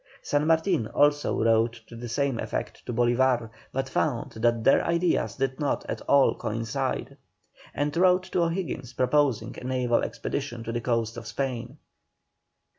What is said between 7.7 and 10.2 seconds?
And wrote to O'Higgins proposing a naval